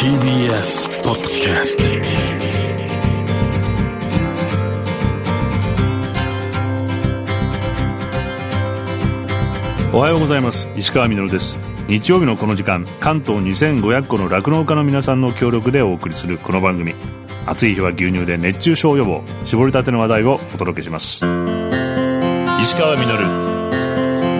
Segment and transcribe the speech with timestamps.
[0.00, 1.84] TBS ポッドキャスト
[9.94, 10.70] おはようございます。
[10.74, 11.54] 石川みのるです。
[11.86, 16.94] 日曜日のこの時間関東2500個の酪農家の皆さんの協力でお送りするこの番組。
[17.44, 19.22] 暑い日は牛乳で熱中症予防。
[19.44, 21.16] 絞りたての話題をお届けします。
[22.62, 23.24] 石川みのる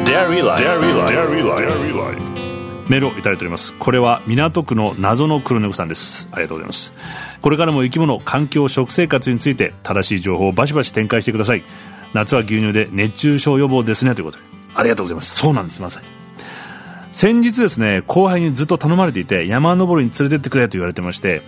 [0.06, 2.49] Dairy Life Dairy Life
[2.90, 3.72] メールをいただいております。
[3.74, 6.28] これは港区の謎の黒猫さんです。
[6.32, 6.92] ありがとうございます。
[7.40, 11.62] これからも生き物環境食生活について正しい情報をバシバシ展開してください。
[12.14, 14.16] 夏は牛乳で熱中症予防ですね。
[14.16, 14.44] ということで。
[14.74, 15.36] ありがとうございます。
[15.36, 15.80] そうなんです。
[15.80, 16.06] まさに。
[17.12, 21.42] 先日ですね後輩にずっと頼まれていて山登りに連れてってくれと言われてまして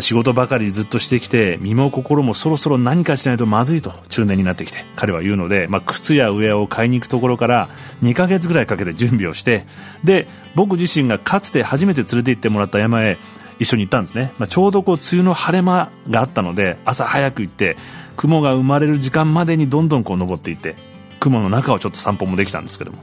[0.00, 7.68] 仕事ばかりずっとしてきて身も心もそろそろ何かしないとまずいと中年になってきて彼は言うので、まあ、靴やウェアを買いに行くところから
[8.02, 9.64] 2ヶ月ぐらいかけて準備をして
[10.04, 13.16] で僕自身がかつて初めて連れて行ってもらった山へ
[13.58, 17.76] 一緒に行ったんですね、まあ、ちょうどこう梅雨の晴れ間があったので朝早く行って
[18.16, 20.76] 雲が生まれる時間までにどんどんこう登っていって
[21.18, 22.98] 雲の中をちょっと散歩もできたんですけども、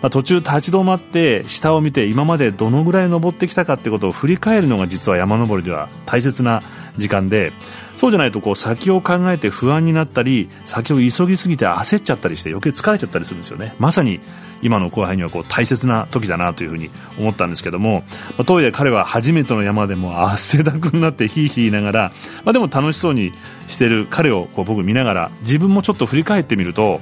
[0.00, 6.62] まあ、途中立ち止まって下を見て今までどのぐらい登ってきたかってことを振り返るのが実は山登りでは大切な
[6.96, 7.52] 時間で
[7.96, 13.74] そうじゃないとこう先を考えて不安になったり先を急ぎすぎて焦っちゃったりして余計疲れちゃったりするんですよね。
[13.78, 14.20] まさに
[14.62, 18.04] 今の後輩にはこう大切な時だなというふうに思ったんですけども、
[18.36, 22.12] まあ、とは彼は初めての山でも汗だくになってヒーヒー言いながら、
[22.44, 23.32] まあ、でも楽しそうに
[23.68, 27.00] してる彼をこう僕見ながら自分もちょっと振り返ってみると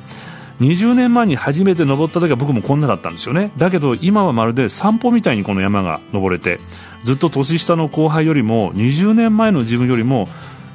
[0.60, 3.52] 20年前に初めて登った時は僕もこんなだったんですよね。
[3.56, 6.60] だけど今はまるで散歩みたいにこの山が登れて
[7.04, 10.28] ずっと年下の後輩よりも20年前の自分よりも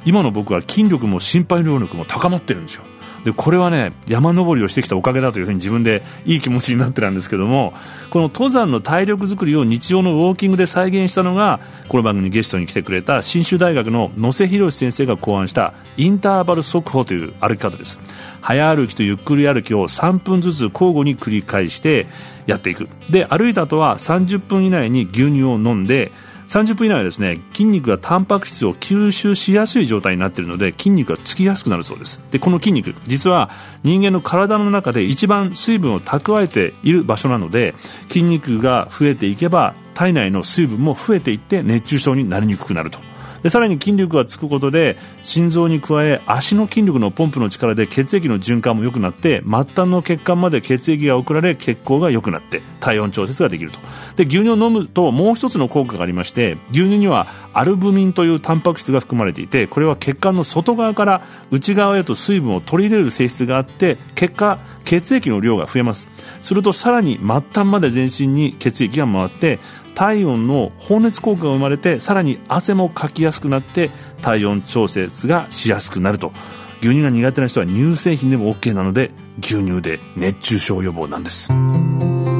[0.04, 2.84] 今の僕は筋力も心肺能力も高まってるんですよ。
[3.24, 7.72] でこれはね山登りをしてきたおかげだというふうに自分でいい気持ちになってたんですけども
[8.10, 18.00] この登山の体力作りを日常のウォーキングで再現したのがこの番組にゲストに来てくれた信州大学の野瀬博先生が考案したインターバル速歩という歩き方です。
[18.40, 22.06] 早歩きとゆっくり歩きを3分ずつ交互に繰り返して
[22.46, 22.88] やっていく。
[23.10, 26.10] で歩いた後は30分以内に牛乳を飲んで
[26.52, 32.20] 30分以内はですね筋肉がタンパク質を吸収しやすい状態になっているので筋肉がつきやすくなるそうです。
[32.30, 33.48] でこの筋肉実は
[33.84, 37.74] 人間の体の中で一番水分を蓄えている場所なので
[38.08, 43.11] 筋肉が増えていけば体内の水分も増えていって熱中症になりにくくなると。
[43.42, 53.78] でさらに筋力がつくことで心臓に加え足の筋力のポンプの力で血液の循環も良くなって末端の血管まで血液が送られ血行が良くなって体温調節ができると。
[54.16, 66.08] で牛乳を飲むともう一つの効果がありまして牛乳にはアルブミンというタンパク質が含まれていてこれは血管の外側から内側へと水分を取り入れる性質があって結果血液の量が増えます。
[66.42, 69.58] するとさらに末端まで全身に血液が回って
[69.94, 73.90] 体温の放熱効果が生まれてさらに汗もかきやすくなって
[74.22, 76.32] 体温調節がしやすくなると。
[76.80, 81.52] 牛乳が苦手な人は乳製品でも OK なので牛乳で熱中症予防なんです。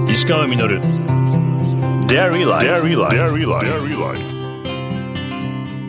[0.08, 0.80] 石川稔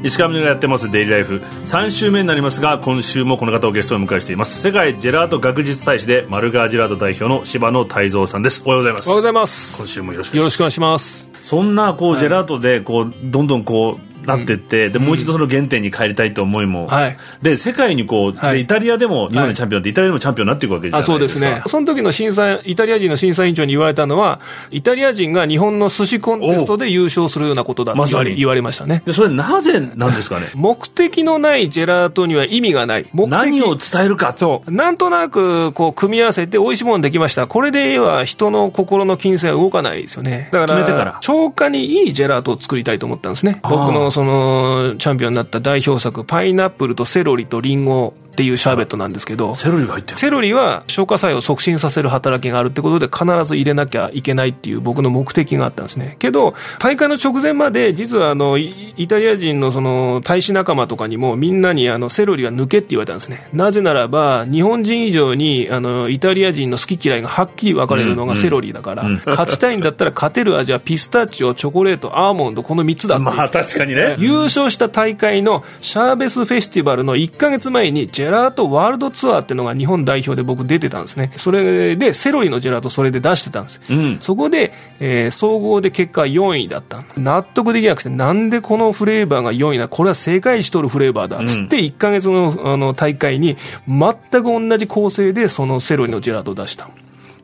[0.03, 1.35] 石川みがやってますデイリーライフ。
[1.63, 4.61] 3週目になりますが今週もこの方をゲストを迎えしています。
[4.61, 8.63] 世界ジェラート学術大使でマルガージェラート代表の柴野泰造さんです。
[8.65, 9.07] おはようございます。
[9.07, 9.77] おはようございます。
[9.77, 11.31] 今週もよろしくよろしくお願いします。
[11.41, 21.13] そんなこう、ジェラートでこうどんどんこうなってって、でもう一度その原点に帰りたいと思いも、はい、で世界にこう、でイタリアでも日本でチャンピオンで、イタリアでもチャンピオンになっていくわけじゃないですか。
[21.13, 21.63] そうですね。
[21.67, 24.39] その時の審査イタリア人の審査委員長に言われたのは
[24.71, 29.03] イタリア人が日本の寿司コンテストで優勝するようなことだと言われましたね。
[29.05, 30.47] でそれなぜなんですかね？
[30.55, 33.05] 目的のないジェラートには意味がない。
[33.13, 34.33] 何を伝えるか。
[34.35, 34.71] そう。
[34.71, 37.47] なんとなくこう組み合わせて美味しいものできました。
[37.47, 40.49] これでは人の心の金銭は動かないですよね。
[40.51, 43.59] だから消化にいいジェラートを作りたいと思ったんですね。
[43.63, 48.13] 僕のそのチャンピオンになった代表作、パイナップルとセロリとリンゴ。
[48.33, 56.15] っていうシャーベットなんですけど、セロリが入ってるセロリは消化作用を促進させる働きがあるってことで、必ず入れなきゃいけないっていう僕の目的があったんですね。
[56.17, 63.47] けど、大会の直前まで、実はあのイタリア人のその大使仲間とかにも、みんなにあのセロリが抜けって言われたんですね。
[63.53, 74.15] なぜならば、日本人以上にあのイタリア人の好き嫌いがはっきり分かれるのがセロリだから、うんうん、勝ちたいんだったら勝てる味はピスタチオ、チョコレート、アーモンド、この3つだまあ確かにね。
[74.17, 81.31] 優勝した大会のシャーベスフェスティバルの1か月前に、ジェラートワールドドツアーっていうのが日本代表で僕出てたんですね。
[81.35, 83.81] それで、セロリのジェラートそれで出してたんです。
[83.89, 87.03] うん、そこで、えー、総合で結果4位だった。
[87.17, 91.45] 納得できなくて、なんでこのフレーバーが4位なこれは正解しとるフレーバーだ。
[91.45, 96.89] つって1か月のあの大会に全く同じ構成でそのセロリのジェラートを出した。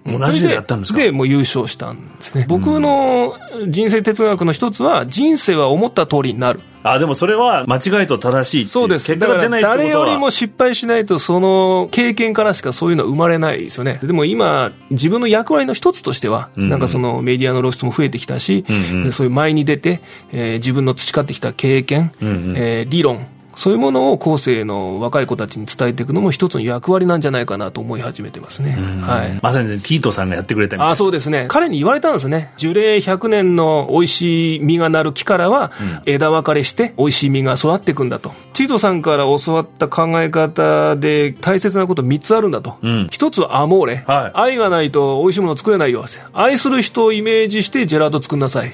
[0.06, 1.00] 同じでやったんですか？
[1.00, 2.46] で、もう優勝したんですね。
[2.48, 3.36] 僕の
[3.68, 6.62] 人生哲学の一つは、人生は思った通りになる。
[6.82, 9.14] あでもそれは間違いと正しいそうです。
[9.14, 14.00] 結果が出ないってことは誰よりも失敗しないと、その経験からしかそういうのは生まれないですよね。
[14.02, 20.00] でも今、自分の役割の一つとしては、うんなんかそのメディアの露出も増えてきたし、うんうんそういう前に出て、
[20.32, 23.28] えー自分の培ってきた経験、うんうんえー理論、
[23.60, 28.78] そういうものを後世の若い子たちに伝えていくのも一つの役割なんじゃないかなと思い始めてますね。
[29.02, 29.38] はい。
[29.42, 35.74] まさにねティートさんがやってくれたみたいあそうですね、彼に言われたんですね、樹齢100年の美味しい実がなる木からは、
[36.06, 42.92] 枝分かれして、美味しい実が育っていくんだと、チートさんから教わった考え方で、大切なこと3つあるんだと、うん。
[43.08, 44.32] 1つはアモーレ、はい。
[44.36, 48.72] 愛がないと美味しいもの作れないよ、愛する人をイメージしてジェラート作んなさい、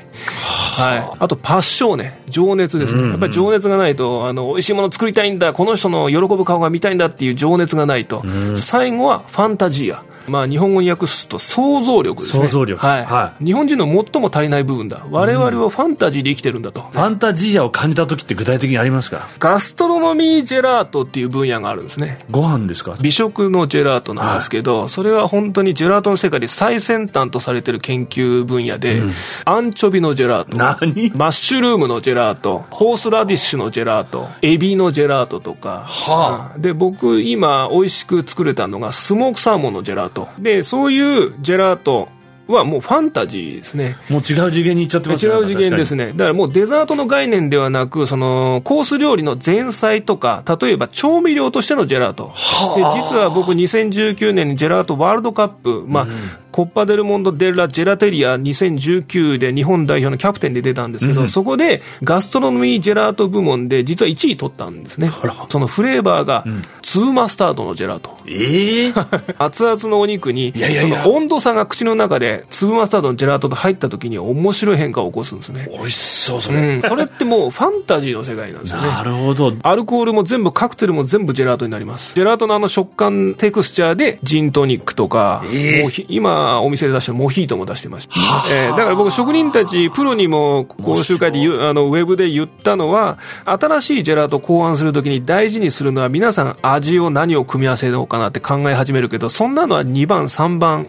[0.75, 8.23] はい、あとパッションね、情熱ですね、やっぱり情熱がないと、あの美味しいもの作りたいんだ、この人の喜ぶ顔が見たいんだっていう情熱がないと、
[8.55, 10.03] 最後はファンタジア。
[10.27, 12.47] まあ、日本語に訳すと想像力ですね。
[12.47, 13.05] 想像力はい。
[13.05, 15.05] は日本人の最も足りない部分だ。
[15.09, 16.81] 我々はファンタジーで生きてるんだと。
[16.81, 19.27] ファンタジーアを感じた時って具体的にありますか？
[19.39, 22.19] ガストロノミージェラートっていう分野があるんですね。
[22.31, 22.95] ご飯ですか？
[23.01, 29.01] 美食のジェラートなんですけど、それは本当にジェラートの世界で最先端とされてる研究分野で、
[29.45, 30.57] アンチョビのジェラート。
[30.57, 31.11] 何？
[31.15, 35.83] マッシュルームのジェラート、ホースラディッシュのジェラート、エビのジェラートとか。
[35.85, 40.14] はで、僕今美味しく作れたのがスモークサーモンのジェラート。
[40.39, 42.07] で、そういうジェラート
[42.47, 43.97] はもうファンタジーですね。
[44.09, 46.11] もう違う次元に行っちゃってます違う次元ですねね。
[46.13, 52.33] だからもうデザートの概念ではなく、そのコース料理の前菜とか、例えば調味料としてのジェラート。
[52.75, 56.07] で、実は僕2019年にジェラートワールドカップ、まあ、
[56.55, 65.09] コッパデルモンド・デラ・ジェラテリア2019で日本代表のキャプテンで出たんですけど、そこでガストロノミージェラート部門で実は1位取ったんですね。
[65.49, 66.45] そのフレーバーが、
[66.81, 68.15] 粒マスタードのジェラート。
[68.25, 68.93] ええ
[69.37, 75.69] 熱々のお肉に、その温度差が口の中で粒マスタードのジェラートと入った時に面白い変化を起こすんですね。
[75.69, 78.87] 美味しそうそれ、うん、それってもうファンタジーの世界なんですよね。
[78.87, 82.15] なるほどアルコールも全部、カクテルも全部ジェラートになります。
[82.15, 88.13] ジェラートのあの食感、テクスチャーで、ジントニックとか、ええモヒ今お店で出してるモヒートも出してました。
[88.51, 100.87] えーだから僕、職人たち、プロにも講習会であのウェブで言ったのは、新しいジェラートを考案するときに大事にするのは、皆さん味を何を組み合わせようかなって考え始めるけど、そんなのは2番、3番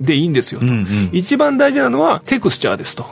[0.00, 0.66] でいいんですよと。
[1.12, 3.06] 一番大事なのはテクスチャーですと。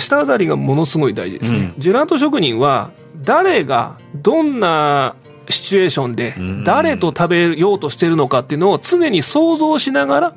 [0.00, 1.72] 舌触りがものすごい大事ですね。
[1.78, 2.90] ジェラート職人は、
[3.22, 5.14] 誰がどんな
[5.48, 6.34] シチュエーションで
[6.64, 10.34] 誰と食べようとしてるのかっていうのを常に想像しながら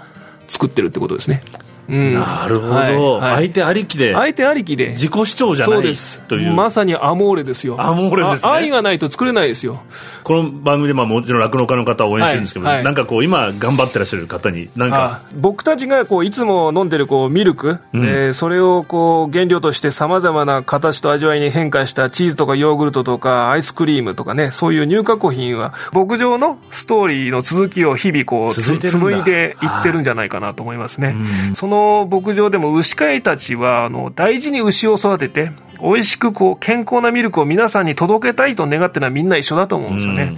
[0.48, 1.42] 作ってるってことですね。
[1.90, 4.14] うん、なるほど、相手ありきで。
[4.14, 4.90] 相手ありきで。
[4.90, 6.22] 自己主張じゃないそうです。
[6.22, 7.76] というまさにアモーレですよ。
[7.80, 8.50] アモーレですね。
[8.50, 9.82] あ愛がないと作れないですよ。
[10.24, 12.86] この番組でまあもちろん酪農家の方を応援してるんですけど、はいはい。
[12.86, 15.22] なんかこう今頑張ってらっしゃる方になんか。
[15.24, 31.16] あ僕たちがこういつも飲んでるこうミルク、えーそれをこう原料としてさまざまな形と味わいに変化したチーズとかヨーグルトとかアイスクリームとかねそういう乳加工品は牧場のストーリーの続きを日々こうつ続いて紡いでいってるんじゃないかなと思いますね、
[31.56, 31.77] その
[32.10, 35.52] 牧場でも牛飼いたちはあの大事に牛を育てて
[35.82, 40.38] 美味しくこう健康なミルクを皆さんに届けたいと願ってるのはみんな一緒だと思うんですよね、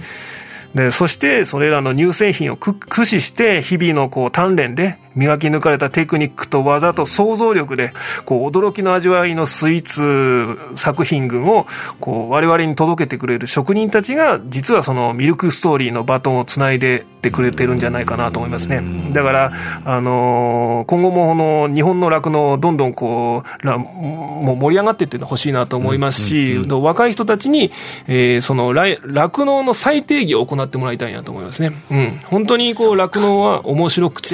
[0.74, 7.92] でそしてそれらの乳製品をく駆使して日々のこう鍛錬で磨き抜かれたテクニックと技と想像力で
[8.24, 11.66] こう驚きの味わいのスイーツ作品群を
[12.00, 18.82] こう我々に届けてくれる職人たちが実はそのミルクストーリーのバトンをつないでってくれてるんじゃないかなと思いますね。
[19.12, 19.52] だから、
[19.84, 27.70] あのー今後もこの日本の酪農どんどんこうらもう盛り上がっていってほしいなと思いますし、若い人たちに、
[28.08, 31.72] えーその来酪農の再定義を行ってもらいたいなと思いますね。
[31.90, 34.28] うん、本当にこう酪農は面白くて。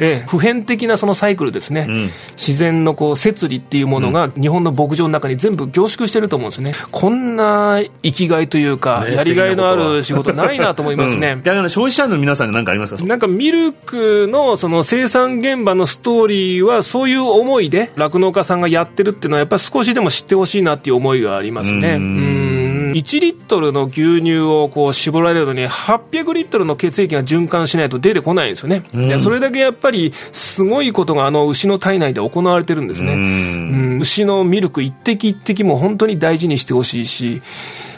[0.00, 2.10] ええ、普遍的なそのサイクルですね、ん。
[2.36, 11.32] 自然のこう摂理っていうものが日本の牧場の中に全部凝縮してると思うんですよね、こんな生きがいというか、ねやりがいのある仕事ないなと思いますね。
[11.32, 11.42] うん。
[11.42, 13.02] だから消費者の皆さんが何かありますか？
[13.04, 21.94] なんかミルクのその生産現場のストーリーはそういう思いで酪農家さんがやってるっていうのはやっぱり少しでも知ってほしいなっていう思いがありますね。
[21.94, 22.57] うん
[22.98, 28.82] 1リットルの牛乳をこう絞られるのに800リットルの血液が循環しないと出てこないんですよね。
[28.92, 33.12] でそれだけやっぱりすごいことがあの牛の体内で行われてるんですね。
[33.12, 37.42] うん牛のミルク一滴一滴も本当に大事にしてほしいし、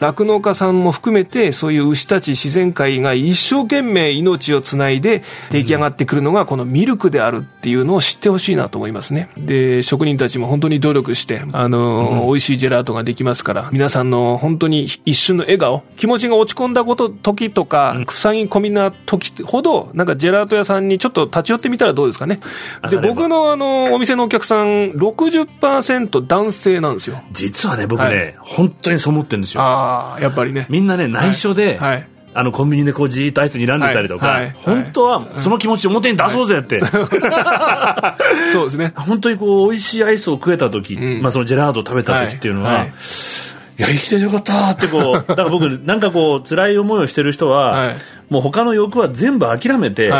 [0.00, 9.30] 酪農家さんも含めてそういう牛たち自然界が一生懸命命をつないで出来上がってくるのがこのミルクであるっていうのを知ってほしいなと思いますね。
[9.36, 22.40] で職人たちも本当に努力してあの、うん、美味しいジェラートができますから皆さんの本当に一瞬の笑顔気持ちが落ち込んだこと時とか、うん、塞ぎ込みな時ほどなんかジェラート屋さんにちょっと立ち寄ってみたらどうですかね。
[22.88, 27.22] で僕のあのお店のお客さん60%男性なんですよ。
[27.32, 29.62] 実はね僕ね、はい、本当にそう思ってるんですよ。
[29.62, 30.66] ああやっぱりね。
[30.68, 32.06] みんなね内緒で、はい、はい。
[32.32, 34.42] あのコンビニでこうじーっとアイスにらんでたりとか、はい。
[34.42, 38.16] はい、本当はその気持ち表に出そうぜって、は
[38.50, 38.64] い、そう。
[38.66, 38.92] ですね。
[38.96, 42.92] 本当にこう美味しいアイスを食えた時、うん、まあ、そのジェラートを食べた時っていうのは、い。
[43.80, 47.94] や生きてよかったってこうだから僕なんかこう辛い思いをしてる人は、
[48.28, 50.12] もう他の欲は全部諦めて、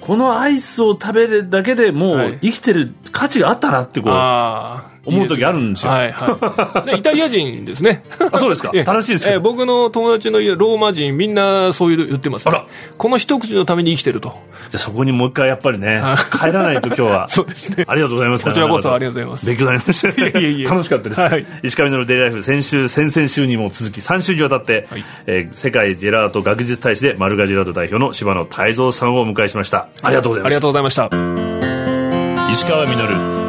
[0.00, 4.93] このアイスを食べるだけでもう生きてる価値があったなってこう。
[5.04, 5.92] 思う時あるんですよ。
[5.92, 6.98] はいはい。
[6.98, 8.02] イタリア人ですね。
[8.32, 8.72] あ、そうですか。
[8.84, 12.62] 楽しいですえ僕の友達のローマ人、みんなそういう言ってます、ね、
[12.96, 14.36] この一口のために生きてると。
[14.70, 17.28] じゃそこにもう一回やっぱりね、帰らないと今日は。
[17.30, 17.84] そうですね。
[17.86, 18.44] ありがとうございます。
[18.44, 19.46] こちらこそありがとうございます。
[19.46, 20.40] 勉強になりました。
[20.40, 21.20] いやいや楽しかったです。
[21.20, 29.88] はい、石上のデイライフ、先週、先々週にも続き、3週にわたって、はい、えー、世界ジェラート学術大使で、マルガジェラート代表の柴野泰造さんをお迎えしました。
[30.02, 30.46] ありがとうございました。
[30.46, 32.50] ありがとうございました。
[32.52, 33.43] 石川稔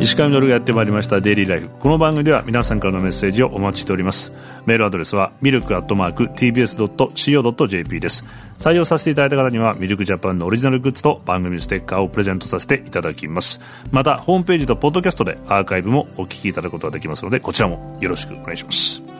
[0.00, 4.32] 石上のるがやってまいりましたデイリーライフこの番組では皆さんからのメッセージをお待ちしております。
[4.64, 8.24] メールアドレスはミルクアットマーク TBS.CO.JP です。
[8.56, 13.60] 採用させていただいた方にはミルクジャパンのオリジナルグッズと番組ステッカーをプレゼントさせていただきます。
[13.90, 19.19] またホームページとポッドキャストでアーカイブもお聞きいただくことができますのでこちらもよろしくお願いします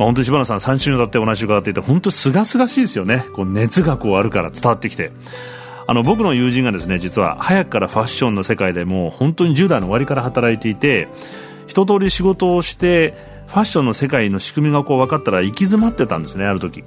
[0.00, 3.26] まあ、本当に柴野さん3週にわたってお話を伺っていて本当すがすがしいですよね。
[3.34, 5.12] こう熱がこうあるから伝わってきて。
[5.86, 11.08] あの僕の友人がですね実は早くからファッションの世界でも本当に10代の終わりから働いていて
[11.66, 13.12] 一通り仕事をして
[13.48, 16.84] ファッションの世界の仕組みがこう分かったら行き詰まってたんですねある時。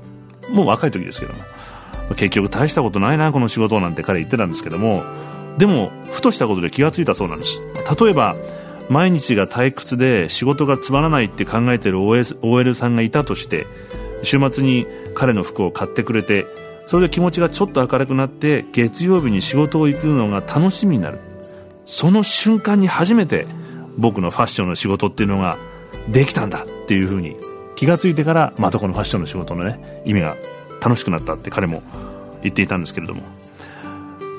[0.51, 1.43] もう若い時ですけども。
[2.15, 5.03] 結局大したことないなこの仕事なんて彼言ってたんですけども。
[5.57, 7.61] でもふとしたことで気がついたそうなんです。
[7.99, 8.35] 例えば
[8.89, 13.65] 毎日が退屈で仕事がつまらないって考えてる OL さんがいたとして
[14.23, 16.45] 週末に彼の服を買ってくれて
[16.85, 21.19] それで気持ちがちょっと明るくなって月曜日に仕事を行くのが楽しみになる。
[21.85, 23.45] その瞬間に初めて
[23.97, 25.57] 僕のファッションの仕事っていうのが
[26.09, 27.35] できたんだっていうふうに
[27.75, 30.37] 気が付いてからまたこのファッションの仕事のね意味が
[30.81, 31.83] 楽しくなったって彼も
[32.41, 33.21] 言っていたんですけれども、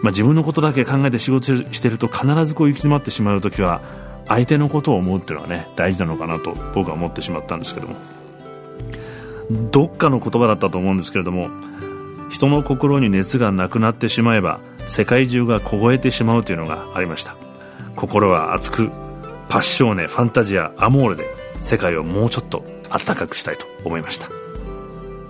[0.03, 3.81] まあ、自分のことだけ考えて仕事してると必ずこう行き詰まってしまう時は
[4.29, 7.97] 相手のことを思うっていうのはね大事なのかなと僕は思ってしまったんですけども。
[9.71, 11.51] どっかの言葉だったと思うんですけれども
[12.31, 17.37] 人の心に熱がなくなってしまえば世界中が凍えてしまうというのがありました。
[17.95, 18.91] 心は熱く
[19.49, 21.25] パッショーネファンタジアアモーレで
[21.63, 24.29] 世界をもうちょっとあったかくしたいと思いました。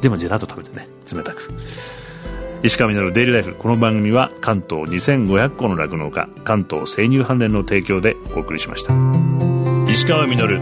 [0.00, 1.52] でもジェラート食べてね冷たく。
[2.64, 3.54] 石上のデイリーライフ。
[3.56, 8.94] この番組は関東2500個の酪農家関東生乳関連の提供でお送りしました。
[9.86, 10.58] 石川稔。